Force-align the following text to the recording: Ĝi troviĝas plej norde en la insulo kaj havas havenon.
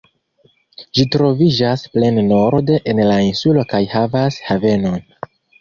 Ĝi 0.99 1.05
troviĝas 1.15 1.83
plej 1.97 2.09
norde 2.31 2.79
en 2.95 3.03
la 3.13 3.21
insulo 3.29 3.67
kaj 3.75 3.85
havas 3.95 4.41
havenon. 4.51 5.09